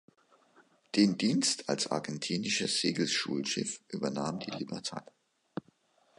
Den 0.95 1.19
Dienst 1.19 1.69
als 1.69 1.85
argentinisches 1.85 2.81
Segelschulschiff 2.81 3.81
übernahm 3.89 4.39
die 4.39 4.49
"Libertad". 4.49 5.05